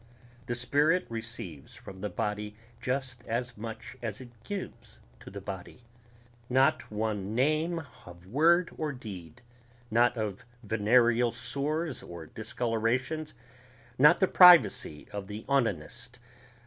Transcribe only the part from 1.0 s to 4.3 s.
receives from the body just as much as